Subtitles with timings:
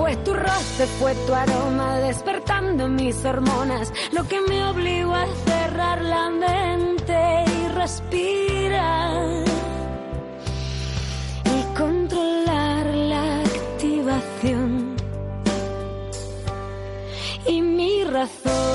[0.00, 6.00] fue tu roce, fue tu aroma despertando mis hormonas, lo que me obligó a cerrar
[6.00, 9.44] la mente y respirar
[11.44, 14.96] y controlar la activación.
[17.46, 18.70] Y mi razón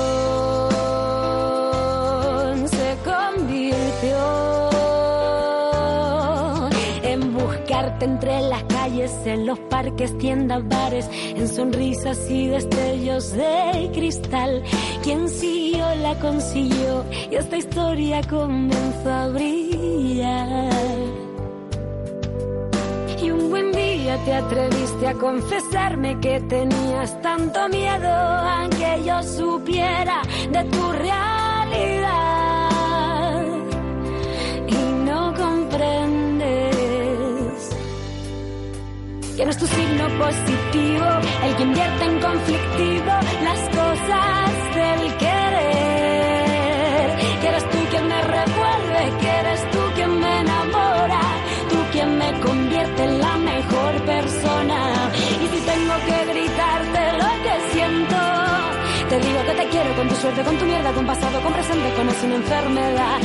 [8.00, 14.62] entre las calles, en los parques, tiendas, bares, en sonrisas y destellos de cristal.
[15.02, 20.72] Quien siguió la consiguió y esta historia comenzó a brillar.
[23.22, 30.22] Y un buen día te atreviste a confesarme que tenías tanto miedo, aunque yo supiera
[30.50, 32.55] de tu realidad.
[39.44, 41.06] No es tu signo positivo,
[41.44, 43.12] el que invierte en conflictivo
[43.44, 46.36] las cosas del querer.
[47.40, 51.20] Que eres tú quien me revuelve, que eres tú quien me enamora,
[51.68, 55.10] tú quien me convierte en la mejor persona.
[55.42, 58.16] Y si tengo que gritarte lo que siento,
[59.10, 61.92] te digo que te quiero con tu suerte, con tu mierda, con pasado, con presente,
[61.94, 63.20] con es una enfermedad.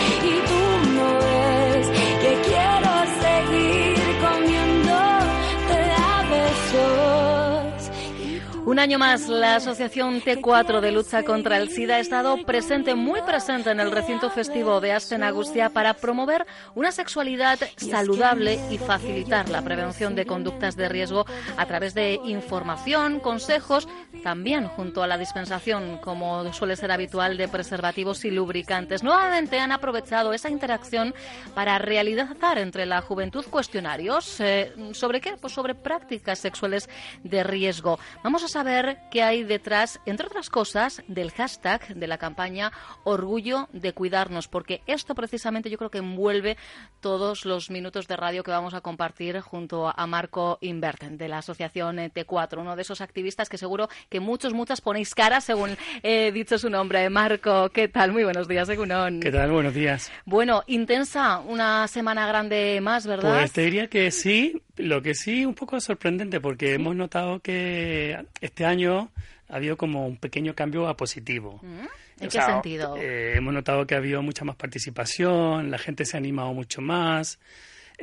[8.71, 13.21] Un año más, la Asociación T4 de Lucha contra el SIDA ha estado presente, muy
[13.23, 19.49] presente en el recinto festivo de Aspen Agustia para promover una sexualidad saludable y facilitar
[19.49, 21.25] la prevención de conductas de riesgo
[21.57, 23.89] a través de información, consejos,
[24.23, 29.03] también junto a la dispensación, como suele ser habitual, de preservativos y lubricantes.
[29.03, 31.13] Nuevamente han aprovechado esa interacción
[31.53, 34.39] para realizar entre la juventud cuestionarios.
[34.39, 35.35] Eh, ¿Sobre qué?
[35.35, 36.87] Pues sobre prácticas sexuales
[37.21, 37.99] de riesgo.
[38.23, 42.71] Vamos a saber qué hay detrás, entre otras cosas, del hashtag de la campaña
[43.03, 46.57] Orgullo de Cuidarnos, porque esto precisamente yo creo que envuelve
[46.99, 51.39] todos los minutos de radio que vamos a compartir junto a Marco Inverten de la
[51.39, 56.31] Asociación T4, uno de esos activistas que seguro que muchos, muchas ponéis cara según he
[56.31, 57.09] dicho su nombre.
[57.09, 58.11] Marco, ¿qué tal?
[58.11, 59.21] Muy buenos días, Egunon.
[59.21, 59.49] ¿Qué tal?
[59.51, 60.11] Buenos días.
[60.25, 63.39] Bueno, intensa, una semana grande más, ¿verdad?
[63.39, 68.17] Pues te diría que sí, lo que sí un poco sorprendente porque hemos notado que
[68.39, 69.11] este año
[69.49, 71.59] ha habido como un pequeño cambio a positivo.
[71.61, 72.95] Mm, ¿En qué sentido?
[72.97, 76.81] Eh, hemos notado que ha habido mucha más participación, la gente se ha animado mucho
[76.81, 77.39] más.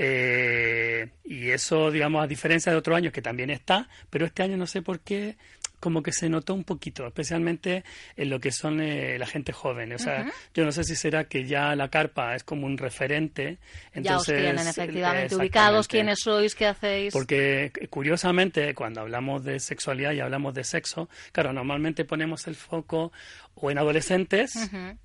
[0.01, 4.57] Eh, y eso, digamos, a diferencia de otros años que también está, pero este año
[4.57, 5.37] no sé por qué
[5.81, 7.85] como que se notó un poquito, especialmente
[8.17, 9.93] en lo que son eh, la gente joven.
[9.93, 13.59] O sea, yo no sé si será que ya la carpa es como un referente.
[13.93, 17.13] Entonces, ya os tienen efectivamente ubicados quiénes sois, qué hacéis.
[17.13, 23.13] Porque curiosamente, cuando hablamos de sexualidad y hablamos de sexo, claro, normalmente ponemos el foco
[23.55, 24.53] o en adolescentes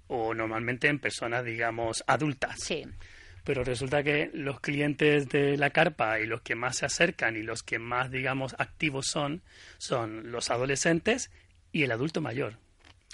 [0.07, 2.59] o normalmente en personas, digamos, adultas.
[2.59, 2.85] Sí
[3.43, 7.43] pero resulta que los clientes de la carpa y los que más se acercan y
[7.43, 9.41] los que más, digamos, activos son,
[9.77, 11.31] son los adolescentes
[11.71, 12.57] y el adulto mayor.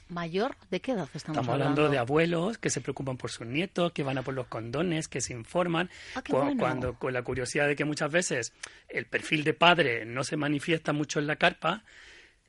[0.09, 0.55] ¿Mayor?
[0.71, 1.87] ¿De qué edad estamos, estamos hablando?
[1.87, 5.21] de abuelos que se preocupan por sus nietos, que van a por los condones, que
[5.21, 5.89] se informan.
[6.15, 6.23] Ah,
[6.57, 8.53] cuando, con la curiosidad de que muchas veces
[8.87, 11.83] el perfil de padre no se manifiesta mucho en la carpa,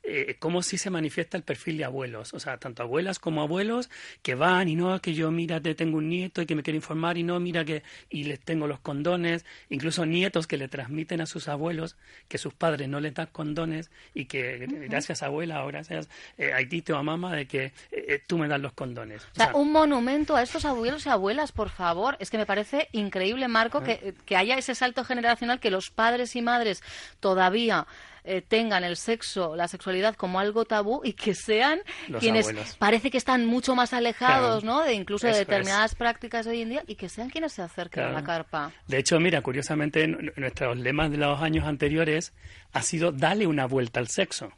[0.03, 3.89] eh, cómo sí se manifiesta el perfil de abuelos, o sea, tanto abuelas como abuelos
[4.21, 6.77] que van y no, que yo mira, te tengo un nieto y que me quiere
[6.77, 11.21] informar y no, mira que y les tengo los condones, incluso nietos que le transmiten
[11.21, 11.97] a sus abuelos
[12.27, 16.67] que sus padres no les dan condones y que gracias abuela o gracias eh, a
[16.67, 19.23] Tito o a mamá de que eh, tú me das los condones.
[19.23, 22.17] O sea, un monumento a estos abuelos y abuelas, por favor.
[22.19, 26.35] Es que me parece increíble, Marco, que, que haya ese salto generacional que los padres
[26.35, 26.81] y madres
[27.19, 27.87] todavía
[28.23, 31.81] eh, tengan el sexo, la sexualidad como algo tabú y que sean
[32.19, 34.83] quienes parece que están mucho más alejados, ¿no?
[34.83, 38.03] De incluso de determinadas prácticas de hoy en día y que sean quienes se acerquen
[38.03, 38.71] a la carpa.
[38.87, 42.33] De hecho, mira, curiosamente, nuestros lemas de los años anteriores
[42.73, 44.51] ha sido dale una vuelta al sexo.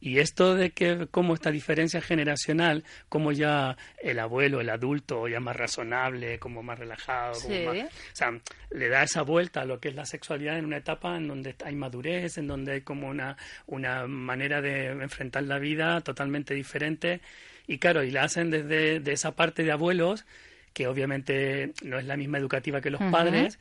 [0.00, 5.40] Y esto de que como esta diferencia generacional, como ya el abuelo, el adulto, ya
[5.40, 8.32] más razonable, como más relajado, como más, o sea,
[8.70, 11.56] le da esa vuelta a lo que es la sexualidad en una etapa en donde
[11.64, 13.36] hay madurez, en donde hay como una,
[13.66, 17.20] una manera de enfrentar la vida totalmente diferente.
[17.66, 20.24] Y claro, y la hacen desde de esa parte de abuelos,
[20.72, 23.58] que obviamente no es la misma educativa que los padres,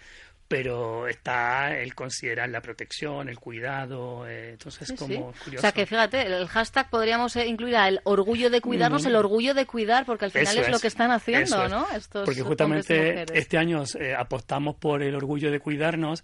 [0.47, 5.57] pero está el considerar la protección, el cuidado, eh, entonces es como curioso.
[5.57, 9.53] O sea que fíjate, el hashtag podríamos eh, incluir el orgullo de cuidarnos, el orgullo
[9.53, 11.87] de cuidar, porque al final es, lo que están haciendo, ¿no?
[11.93, 16.23] Estos porque justamente este año eh, apostamos por el orgullo de cuidarnos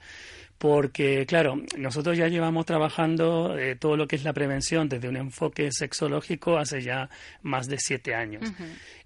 [0.63, 5.17] porque, claro, nosotros ya llevamos trabajando eh, todo lo que es la prevención desde un
[5.17, 7.09] enfoque sexológico hace ya
[7.41, 8.49] más de siete años.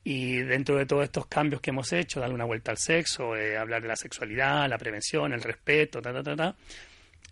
[0.03, 3.57] Y dentro de todos estos cambios que hemos hecho, darle una vuelta al sexo, eh,
[3.57, 6.55] hablar de la sexualidad, la prevención, el respeto, ta, ta, ta, ta,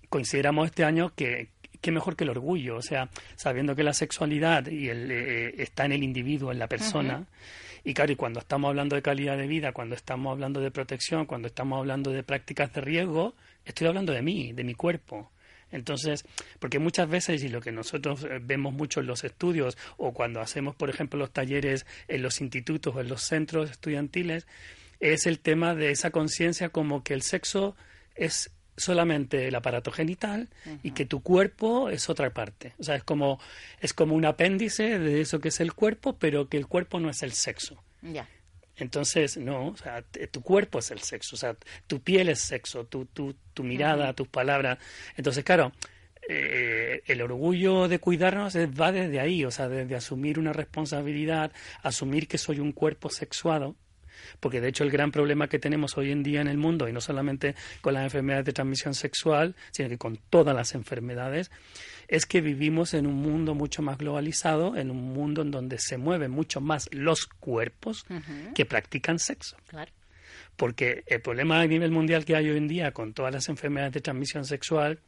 [0.10, 1.50] consideramos este año que,
[1.80, 5.86] qué mejor que el orgullo, o sea, sabiendo que la sexualidad y el, eh, está
[5.86, 7.27] en el individuo, en la persona.
[7.83, 11.27] Y claro, y cuando estamos hablando de calidad de vida, cuando estamos hablando de protección,
[11.27, 13.36] cuando estamos hablando de prácticas de riesgo,
[13.66, 15.32] estoy hablando de mí, de mi cuerpo.
[15.72, 16.24] Entonces,
[16.60, 20.40] porque muchas veces, y lo que nosotros eh, vemos mucho en los estudios, o cuando
[20.40, 24.48] hacemos, por ejemplo, los talleres en los institutos o en los centros estudiantiles,
[25.00, 27.76] es el tema de esa conciencia como que el sexo
[28.16, 30.50] es solamente el aparato genital
[30.84, 32.74] y que tu cuerpo es otra parte.
[32.78, 33.40] O sea, es como,
[33.80, 37.10] es como un apéndice de eso que es el cuerpo, pero que el cuerpo no
[37.10, 37.82] es el sexo.
[38.02, 38.28] Ya.
[38.77, 41.56] Entonces, no, o sea, tu cuerpo es el sexo, o sea,
[41.88, 44.80] tu piel es sexo, tu, tu, tu mirada, tus palabras.
[45.16, 45.72] Entonces, claro,
[46.27, 51.51] eh, el orgullo de cuidarnos va desde ahí, o sea, desde asumir una responsabilidad,
[51.83, 53.75] asumir que soy un cuerpo sexuado,
[54.40, 56.94] porque de hecho el gran problema que tenemos hoy en día en el mundo, y
[56.94, 61.52] no solamente con las enfermedades de transmisión sexual, sino que con todas las enfermedades,
[62.08, 65.98] es que vivimos en un mundo mucho más globalizado, en un mundo en donde se
[65.98, 68.06] mueven mucho más los cuerpos
[68.54, 69.58] que practican sexo.
[70.56, 73.94] Porque el problema a nivel mundial que hay hoy en día con todas las enfermedades
[73.94, 75.00] de transmisión sexual,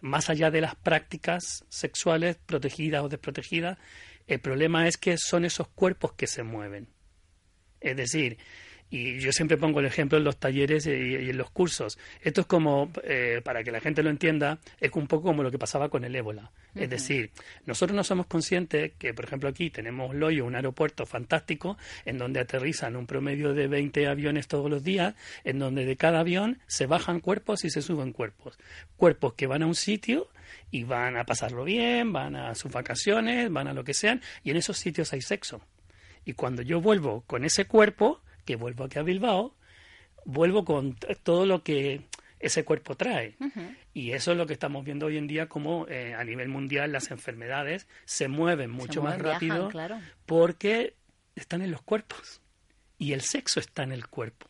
[0.00, 3.78] más allá de las prácticas sexuales protegidas o desprotegidas,
[4.26, 6.88] el problema es que son esos cuerpos que se mueven.
[7.86, 8.36] Es decir,
[8.90, 11.98] y yo siempre pongo el ejemplo en los talleres y, en los cursos.
[12.20, 15.52] Esto es como, eh, para que la gente lo entienda, es un poco como lo
[15.52, 16.50] que pasaba con el ébola.
[16.74, 17.30] Es decir,
[17.64, 22.40] nosotros no somos conscientes que, por ejemplo, aquí tenemos Loyo, un aeropuerto fantástico, en donde
[22.40, 26.86] aterrizan un promedio de 20 aviones todos los días, en donde de cada avión se
[26.86, 28.58] bajan cuerpos y se suben cuerpos.
[28.96, 30.28] Cuerpos que van a un sitio
[30.72, 34.50] y van a pasarlo bien, van a sus vacaciones, van a lo que sean, y
[34.50, 35.62] en esos sitios hay sexo.
[36.26, 39.54] Y cuando yo vuelvo con ese cuerpo, que vuelvo aquí a Bilbao,
[40.26, 42.02] vuelvo con todo lo que
[42.40, 43.36] ese cuerpo trae.
[43.94, 46.92] Y eso es lo que estamos viendo hoy en día, como eh, a nivel mundial
[46.92, 49.70] las enfermedades se mueven mucho más rápido
[50.26, 50.94] porque
[51.36, 52.42] están en los cuerpos
[52.98, 54.48] y el sexo está en el cuerpo.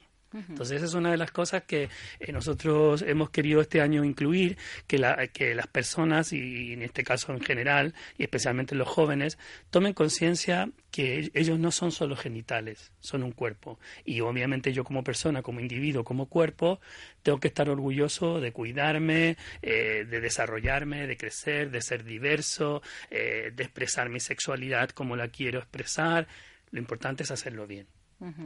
[0.49, 1.89] Entonces, esa es una de las cosas que
[2.21, 4.57] eh, nosotros hemos querido este año incluir,
[4.87, 9.39] que, la, que las personas, y en este caso en general, y especialmente los jóvenes,
[9.71, 13.79] tomen conciencia que ellos no son solo genitales, son un cuerpo.
[14.05, 16.81] Y obviamente yo como persona, como individuo, como cuerpo,
[17.23, 23.53] tengo que estar orgulloso de cuidarme, eh, de desarrollarme, de crecer, de ser diverso, eh,
[23.55, 26.29] de expresar mi sexualidad como la quiero expresar.
[26.71, 27.87] Lo importante es hacerlo bien,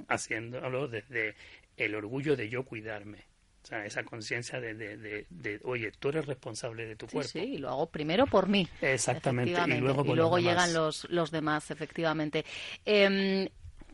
[0.08, 1.36] haciéndolo desde
[1.80, 3.26] el orgullo de yo cuidarme.
[3.62, 7.30] O sea, esa conciencia de, de, oye, tú eres responsable de tu cuerpo.
[7.30, 8.66] Sí, y lo hago primero por mí.
[8.80, 12.44] Exactamente, y luego, y luego llegan los, los demás, efectivamente.
[12.86, 13.50] Eh,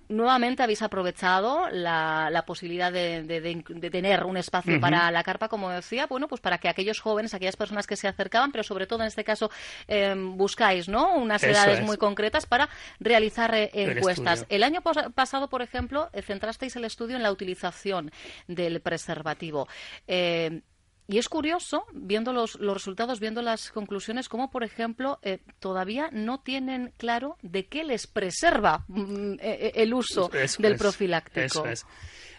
[0.08, 5.70] nuevamente habéis aprovechado la, la posibilidad de, de, tener un espacio para la carpa, como
[5.70, 9.00] decía, bueno, pues para que aquellos jóvenes, aquellas personas que se acercaban, pero sobre todo
[9.00, 9.50] en este caso
[9.88, 11.14] em, buscáis, ¿no?
[11.14, 12.68] Unas edades muy concretas para
[13.00, 14.46] realizar eh, encuestas.
[14.48, 14.82] El, año
[15.14, 18.10] pasado, por ejemplo, eh, centrasteis el estudio en la utilización
[18.46, 19.68] del preservativo.
[20.06, 20.60] Eh,
[21.08, 26.08] y es curioso, viendo los, los resultados, viendo las conclusiones, como por ejemplo eh, todavía
[26.12, 31.64] no tienen claro de qué les preserva mm, eh, eh, el uso del profiláctico.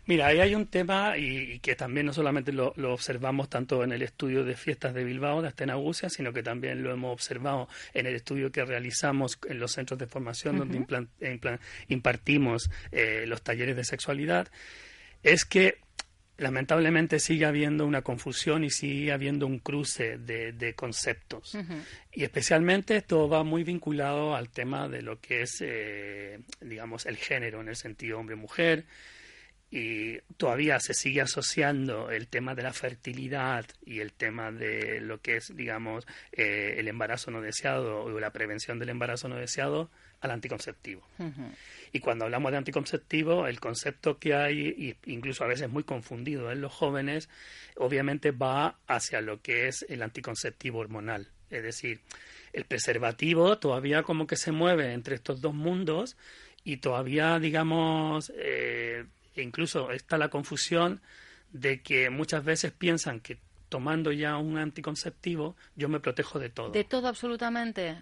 [0.05, 4.01] Mira, ahí hay un tema y, que también no solamente lo, observamos tanto en el
[4.01, 8.15] estudio de fiestas de Bilbao, de Astenagusia, sino que también lo hemos observado en el
[8.15, 11.07] estudio que realizamos en los centros de formación donde
[11.89, 12.69] impartimos
[13.25, 14.47] los talleres de sexualidad,
[15.23, 15.79] es que
[16.37, 21.57] lamentablemente sigue habiendo una confusión y sigue habiendo un cruce de, conceptos.
[22.11, 27.17] Y especialmente esto va muy vinculado al tema de lo que es, eh, digamos, el
[27.17, 28.85] género en el sentido hombre-mujer.
[29.69, 35.19] y todavía se sigue asociando el tema de la fertilidad y el tema de lo
[35.19, 39.91] que es, digamos, eh, el embarazo no deseado o la prevención del embarazo no deseado
[40.21, 41.07] al anticonceptivo.
[41.91, 46.61] Y cuando hablamos de anticonceptivo, el concepto que hay, incluso a veces muy confundido en
[46.61, 47.29] los jóvenes,
[47.75, 51.29] obviamente va hacia lo que es el anticonceptivo hormonal.
[51.49, 52.01] Es decir,
[52.53, 56.17] el preservativo todavía como que se mueve entre estos dos mundos
[56.63, 59.05] y todavía, digamos, eh,
[59.35, 61.01] incluso está la confusión
[61.51, 63.37] de que muchas veces piensan que
[63.69, 66.71] tomando ya un anticonceptivo yo me protejo de todo.
[66.71, 67.97] De todo absolutamente.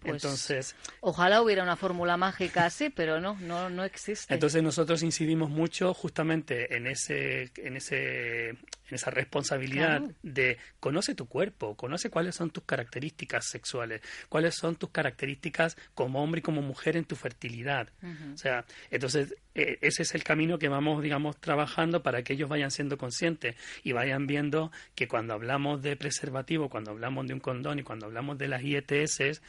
[0.00, 4.32] Pues, entonces, ojalá hubiera una fórmula mágica así, pero no, no, no existe.
[4.32, 8.56] Entonces nosotros incidimos mucho justamente en ese, en ese,
[8.90, 14.76] en esa responsabilidad de conoce tu cuerpo, conoce cuáles son tus características sexuales, cuáles son
[14.76, 17.88] tus características como hombre y como mujer en tu fertilidad.
[18.34, 22.48] O sea, entonces e, ese es el camino que vamos, digamos, trabajando para que ellos
[22.48, 27.40] vayan siendo conscientes y vayan viendo que cuando hablamos de preservativo, cuando hablamos de un
[27.40, 29.40] condón y cuando hablamos de las IETS,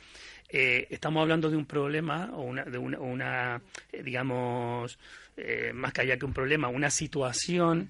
[0.49, 4.99] eh, estamos hablando de un problema o una, de una, eh, digamos,
[5.37, 7.87] eh, más que allá que un problema, una situación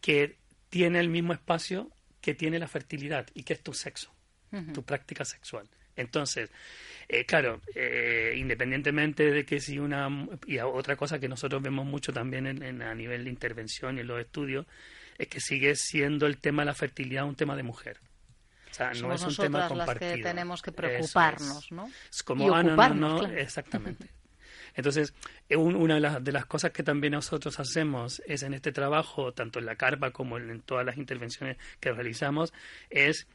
[0.00, 0.36] que
[0.76, 1.90] tiene el mismo espacio
[2.20, 4.12] que tiene la fertilidad y que es tu sexo,
[4.74, 5.66] tu práctica sexual.
[5.96, 6.50] Entonces,
[7.26, 7.62] claro,
[8.34, 10.08] independientemente de que si una...
[10.46, 14.06] Y otra cosa que nosotros vemos mucho también en, a nivel de intervención y en
[14.06, 14.66] los estudios,
[15.16, 17.98] es que sigue siendo el tema de la fertilidad un tema de mujer
[18.76, 20.10] sea, no es un tema compartido.
[20.10, 21.88] las que tenemos que preocuparnos, ¿no?
[22.10, 24.08] Es como, ah, no, no, exactamente.
[24.76, 25.14] Entonces,
[25.48, 29.32] eh, una de las, de las, cosas que también nosotros hacemos es en este trabajo,
[29.32, 32.52] tanto en la carpa como en todas las intervenciones que realizamos,
[32.90, 33.26] es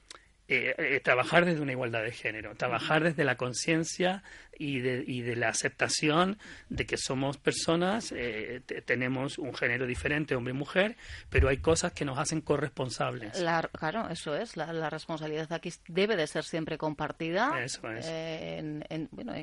[0.48, 4.21] eh, eh, trabajar desde una igualdad de género, trabajar desde la conciencia
[4.57, 10.36] y de, y de la aceptación de que somos personas, eh, tenemos un género diferente,
[10.36, 10.98] hombre y mujer,
[11.29, 13.41] pero hay cosas que nos hacen corresponsables.
[13.71, 17.63] claro, eso es, la, responsabilidad aquí debe de ser siempre compartida.
[17.63, 18.12] Eso es.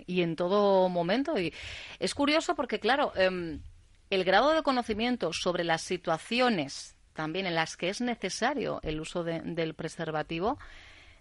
[0.06, 1.38] y en todo momento.
[1.38, 1.54] Y
[1.98, 3.62] es curioso porque, claro, em,
[4.10, 9.24] el grado de conocimiento sobre las situaciones también en las que es necesario el uso
[9.24, 10.58] del preservativo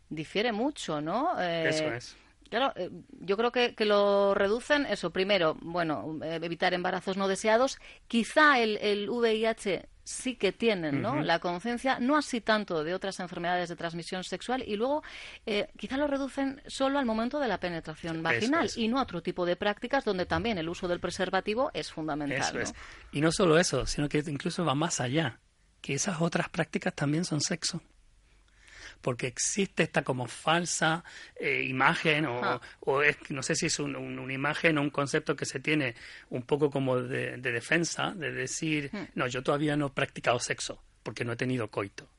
[0.09, 1.39] difiere mucho, ¿no?
[1.39, 2.15] Eh, eso es.
[2.49, 7.27] Claro, eh, yo creo que, que, lo reducen, eso, primero, bueno, eh, evitar embarazos no
[7.27, 7.77] deseados.
[8.07, 11.21] Quizá el, el VIH sí que tienen ¿no?
[11.21, 15.03] la conciencia, no así tanto de otras enfermedades de transmisión sexual, y luego
[15.75, 19.45] quizá lo reducen solo al momento de la penetración vaginal y no a otro tipo
[19.45, 22.39] de prácticas donde también el uso del preservativo es fundamental.
[22.39, 22.73] Eso es.
[23.11, 25.41] Y no solo eso, sino que incluso va más allá,
[25.81, 27.81] que esas otras prácticas también son sexo
[29.01, 31.03] porque existe esta como falsa
[31.35, 35.45] eh, imagen o, o, es, no sé si es una imagen o un concepto que
[35.45, 35.95] se tiene
[36.29, 39.07] un poco como de, defensa, de decir, hmm.
[39.15, 42.09] no, yo todavía no he practicado sexo porque no he tenido coito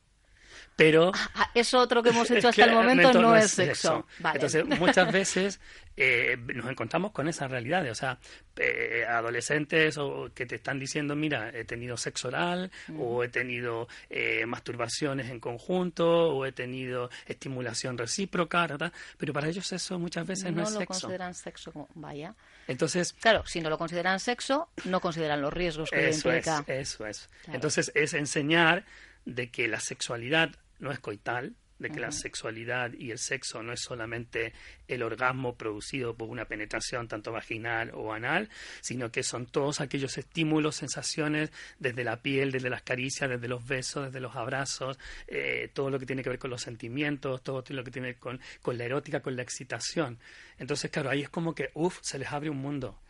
[0.78, 4.06] pero ah, ah, eso otro que hemos hecho hasta el momento no, es sexo.
[4.32, 5.60] Entonces, muchas veces
[5.96, 8.20] eh, nos encontramos con esas realidades, o sea,
[8.54, 13.88] eh, adolescentes o que te están diciendo, mira, he tenido sexo oral o he tenido
[14.08, 18.92] eh, masturbaciones en conjunto o he tenido estimulación recíproca, ¿verdad?
[19.16, 20.74] pero para ellos eso muchas veces no, es sexo.
[20.74, 22.36] No lo consideran sexo, vaya.
[22.68, 26.62] Entonces, claro, si no lo consideran sexo, no consideran los riesgos que eso implica.
[26.68, 27.28] Es, eso es.
[27.48, 28.84] Entonces, es enseñar
[29.24, 33.72] de que la sexualidad no es coital, de que la sexualidad y el sexo no
[33.72, 34.52] es solamente
[34.88, 38.48] el orgasmo producido por una penetración tanto vaginal o anal,
[38.80, 43.66] sino que son todos aquellos estímulos, sensaciones desde la piel, desde las caricias, desde los
[43.66, 47.62] besos, desde los abrazos, eh, todo lo que tiene que ver con los sentimientos, todo
[47.68, 50.18] lo que tiene que ver con, con la erótica, con la excitación.
[50.58, 53.00] Entonces, claro, ahí es como que, uff, se les abre un mundo.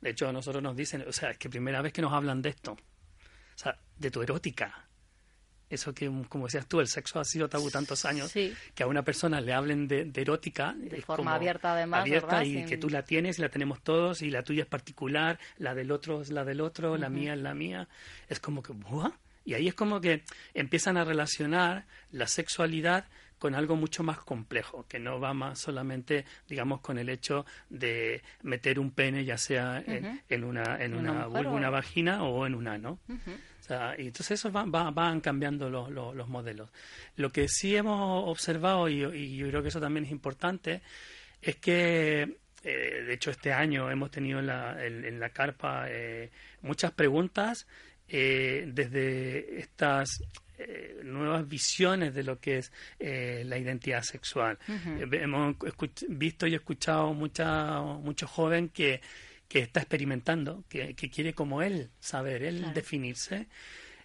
[0.00, 2.42] De hecho, a nosotros nos dicen, o sea, es que primera vez que nos hablan
[2.42, 4.87] de esto, o sea, de tu erótica
[5.70, 9.02] eso que, como decías tú, el sexo ha sido tabú tantos años, que a una
[9.02, 10.74] persona le hablen de, erótica.
[10.76, 12.02] De forma abierta, además.
[12.02, 15.38] Abierta y que tú la tienes y la tenemos todos y la tuya es particular,
[15.58, 17.88] la del otro es la del otro, la mía es la mía.
[18.28, 19.12] Es como que, ¿Buah?
[19.44, 23.06] Y ahí es como que empiezan a relacionar la sexualidad
[23.38, 28.22] con algo mucho más complejo, que no va más solamente, digamos, con el hecho de
[28.42, 32.98] meter un pene, ya sea en, una, en una, una vagina o en un ano
[33.98, 36.70] y entonces eso van cambiando los, modelos.
[37.16, 40.82] Lo que sí hemos observado, y, yo creo que eso también es importante,
[41.40, 46.30] es que, eh, de hecho, este año hemos tenido en la, en, la carpa eh,
[46.62, 47.66] muchas preguntas
[48.08, 50.22] eh, desde estas
[51.04, 54.58] nuevas visiones de lo que es la identidad sexual.
[54.66, 55.54] hemos
[56.08, 59.00] visto y escuchado mucha, muchos jóvenes que
[59.48, 63.48] que está experimentando, que, quiere como él saber, él definirse.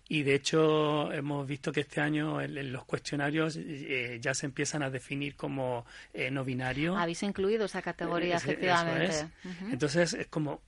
[0.07, 4.83] Y de hecho hemos visto que este año en, los cuestionarios eh, ya se empiezan
[4.83, 6.97] a definir como eh, no binario.
[6.97, 9.27] Habéis incluido esa categoría, efectivamente.
[9.71, 10.61] Entonces es como,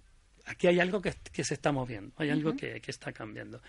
[0.45, 1.13] aquí hay algo que,
[1.43, 3.61] se está moviendo, hay algo que, está cambiando.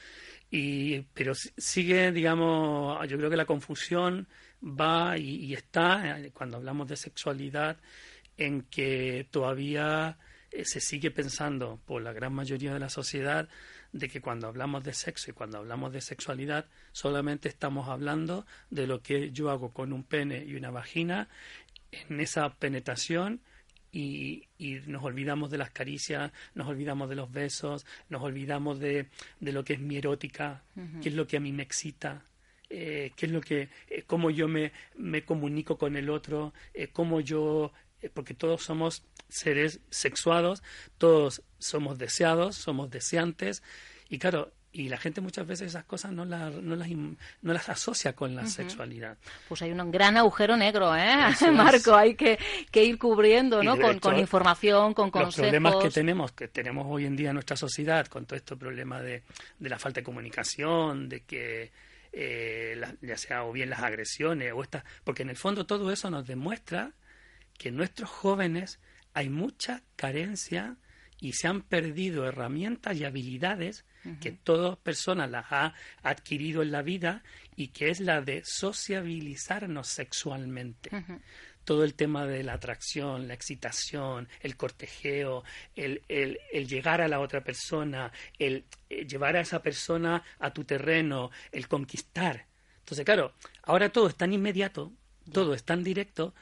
[0.51, 4.29] Y, pero sigue, digamos, yo creo que la confusión
[4.63, 7.77] va y, está, eh, cuando hablamos de sexualidad,
[8.37, 10.19] en que todavía
[10.65, 13.49] se sigue pensando por la gran mayoría de la sociedad
[13.93, 18.87] de que cuando hablamos de sexo y cuando hablamos de sexualidad solamente estamos hablando de
[18.87, 21.29] lo que yo hago con un pene y una vagina
[21.93, 23.41] en esa penetración
[23.93, 24.49] y,
[24.87, 29.09] nos olvidamos de las caricias, nos olvidamos de los besos, nos olvidamos de,
[29.41, 30.63] de lo que es mi erótica,
[31.01, 32.23] qué es lo que a mí me excita,
[32.69, 36.89] eh, qué es lo que, eh, cómo yo me, me, comunico con el otro, eh,
[36.89, 37.73] cómo yo,
[38.15, 40.63] porque todos somos seres sexuados,
[40.99, 43.63] todos somos deseados, somos deseantes,
[44.09, 47.69] y claro, y la gente muchas veces esas cosas no, las, no, las, no las
[47.69, 49.17] asocia con la sexualidad.
[49.49, 51.17] Pues hay un gran agujero negro, ¿eh?
[51.53, 52.39] Marco, hay que,
[52.71, 53.79] que, ir cubriendo, ¿no?
[53.79, 55.39] Con, con, información, con consejos.
[55.39, 58.55] Los problemas que tenemos, que tenemos hoy en día en nuestra sociedad, con todo este
[58.57, 59.23] problema de,
[59.59, 61.73] de la falta de comunicación, de que
[62.13, 66.11] eh, ya sea o bien las agresiones o estas, porque en el fondo todo eso
[66.11, 66.93] nos demuestra
[67.59, 68.81] que en nuestros jóvenes
[69.15, 70.77] hay mucha carencia
[71.21, 73.85] y se han perdido herramientas y habilidades
[74.21, 77.25] que toda persona las ha adquirido en la vida
[77.57, 80.91] y que es la de sociabilizarnos sexualmente.
[81.65, 85.43] Todo el tema de la atracción, la excitación, el cortejeo,
[85.75, 90.23] el, el, el llegar a la otra persona, el, el eh, llevar a esa persona
[90.39, 92.47] a tu terreno, el conquistar.
[92.79, 93.33] Entonces, claro,
[93.65, 94.93] ahora todo es tan inmediato,
[95.33, 96.35] todo es tan directo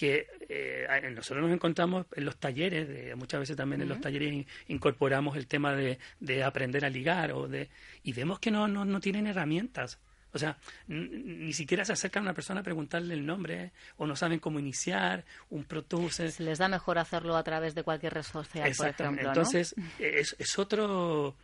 [0.00, 5.36] que eh, nosotros nos encontramos en los talleres, muchas veces también en los talleres incorporamos
[5.36, 7.68] el tema de, de, aprender a ligar o de,
[8.02, 9.98] y vemos que no, no, no tienen herramientas.
[10.32, 10.56] O sea,
[10.88, 14.58] ni siquiera se acercan a una persona a preguntarle el nombre o no saben cómo
[14.58, 16.30] iniciar un produce.
[16.30, 19.28] Se les da mejor hacerlo a través de cualquier red social, por ejemplo.
[19.28, 21.36] Entonces, es, es otro,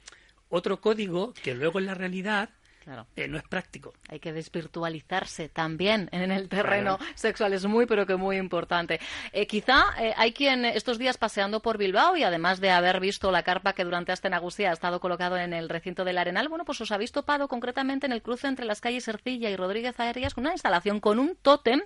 [0.49, 2.49] otro código que luego en la realidad
[2.87, 3.09] Claro.
[3.17, 3.95] Eh, no es práctico.
[4.09, 7.53] Hay que desvirtualizarse también en el terreno sexual.
[7.53, 9.01] Es muy, pero que muy importante.
[9.33, 13.33] Eh, quizá eh, hay quien estos días paseando por Bilbao y además de haber visto
[13.33, 16.81] la carpa que durante Astenagustia ha estado colocado en el recinto del Arenal, bueno, pues
[16.81, 20.45] os habéis topado concretamente en el cruce entre las calles Ercilla y Rodríguez Aéreas con
[20.45, 21.81] una instalación con un tótem,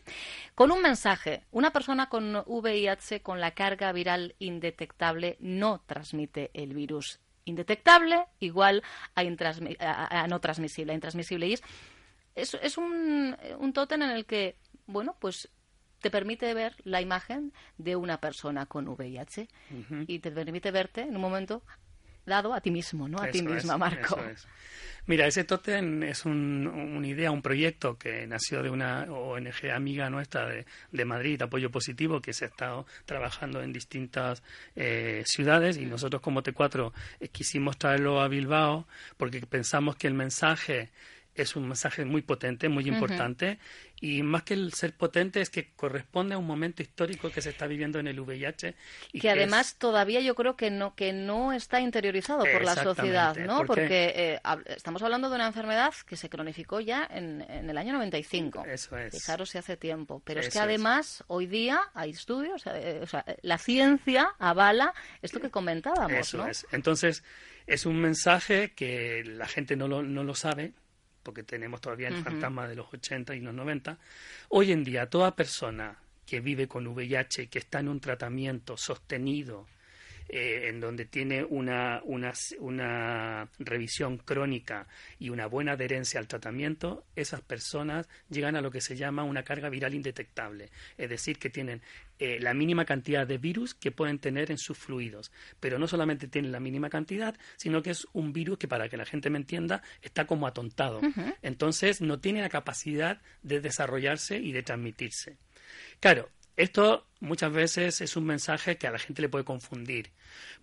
[0.54, 1.44] con un mensaje.
[1.50, 8.82] Una persona con VIH con la carga viral indetectable no transmite el virus indetectable igual
[9.14, 11.48] a, no transmisible, a intransmisible.
[11.48, 11.54] Y
[12.34, 15.48] es, es, un, un tótem en el que, bueno, pues
[16.00, 19.48] te permite ver la imagen de una persona con VIH
[20.06, 21.62] y te permite verte en un momento
[22.30, 23.20] dado a ti mismo, ¿no?
[23.20, 24.18] A ti misma, Marco.
[25.06, 30.46] Mira, ese tótem es una idea, un proyecto que nació de una ONG amiga nuestra
[30.46, 34.42] de, Madrid, Apoyo Positivo, que se ha estado trabajando en distintas
[34.76, 40.14] eh, ciudades y nosotros como T4 eh, quisimos traerlo a Bilbao porque pensamos que el
[40.14, 40.90] mensaje
[41.34, 43.58] es un mensaje muy potente, muy importante,
[44.00, 47.50] y más que el ser potente es que corresponde a un momento histórico que se
[47.50, 48.74] está viviendo en el VIH.
[49.12, 53.36] Y que, además todavía yo creo que no, que no está interiorizado por la sociedad,
[53.36, 53.64] ¿no?
[53.66, 58.64] Porque eh, estamos hablando de una enfermedad que se cronificó ya en, el año 95.
[58.66, 59.12] Eso es.
[59.12, 60.22] Fijaros si hace tiempo.
[60.24, 65.40] Pero es que además hoy día hay estudios, eh, o sea, la ciencia avala esto
[65.40, 66.66] que comentábamos, Eso es.
[66.72, 67.22] Entonces,
[67.66, 70.72] es un mensaje que la gente no lo, no lo sabe,
[71.30, 73.96] porque tenemos todavía el fantasma de los 80 y los 90,
[74.48, 79.68] hoy en día toda persona que vive con VIH, que está en un tratamiento sostenido,
[80.28, 84.88] eh, en donde tiene una, una, una, revisión crónica
[85.20, 89.44] y una buena adherencia al tratamiento, esas personas llegan a lo que se llama una
[89.44, 91.80] carga viral indetectable, es decir, que tienen
[92.22, 96.28] eh, la mínima cantidad de virus que pueden tener en sus fluidos, pero no solamente
[96.28, 99.38] tienen la mínima cantidad, sino que es un virus que, para que la gente me
[99.38, 101.00] entienda, está como atontado.
[101.40, 105.38] Entonces, no tiene la capacidad de desarrollarse y de transmitirse.
[105.98, 106.28] Claro,
[106.58, 110.10] esto muchas veces es un mensaje que a la gente le puede confundir,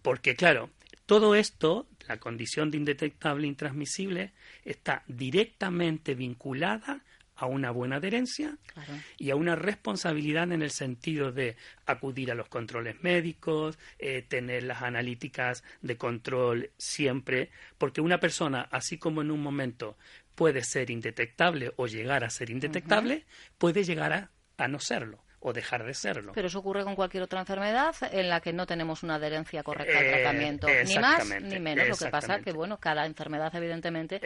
[0.03, 0.69] porque claro,
[1.07, 7.03] todo esto, la condición de indetectable e intransmisible, está directamente vinculada
[7.38, 8.58] a una buena adherencia
[9.17, 14.63] y a una responsabilidad en el sentido de acudir a los controles médicos, eh, tener
[14.63, 19.97] las analíticas de control siempre, porque una persona, así como en un momento
[20.36, 23.26] puede ser indetectable o llegar a ser indetectable,
[23.58, 26.33] puede llegar a no serlo o dejar de serlo.
[26.33, 29.97] Pero eso ocurre con cualquier otra enfermedad en la que no tenemos una adherencia correcta
[29.97, 31.88] al eh, tratamiento, ni más ni menos.
[31.88, 34.19] Lo que pasa que, bueno, cada enfermedad evidentemente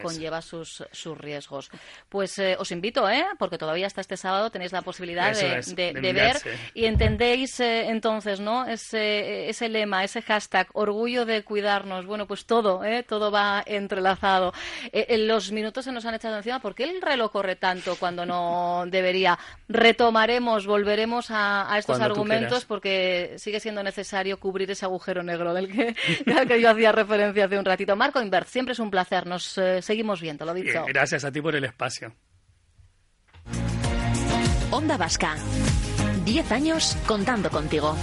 [0.00, 1.70] conlleva sus, sus riesgos.
[2.08, 3.24] Pues eh, os invito, ¿eh?
[3.38, 6.36] Porque todavía hasta este sábado tenéis la posibilidad de, ver
[6.74, 8.66] y entendéis eh, entonces, ¿no?
[8.66, 12.06] Ese, ese lema, ese hashtag, orgullo de cuidarnos.
[12.06, 13.02] Bueno, pues todo, ¿eh?
[13.02, 14.52] Todo va entrelazado.
[14.92, 16.60] los minutos se nos han echado encima.
[16.60, 19.36] ¿Por qué el reloj corre tanto cuando no debería?
[19.68, 25.94] Retomaremos, volveremos a, estos argumentos porque sigue siendo necesario cubrir ese agujero negro del que,
[26.48, 27.96] que yo hacía referencia hace un ratito.
[27.96, 29.26] Marco Invert, siempre es un placer.
[29.26, 30.84] Nos eh, seguimos viendo, lo dicho.
[30.86, 32.14] gracias a ti por el espacio.
[34.70, 35.36] Onda Vasca.
[36.24, 37.96] Diez años contando contigo.